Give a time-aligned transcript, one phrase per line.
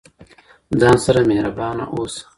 [0.79, 2.21] ځان سره مهربان اوسه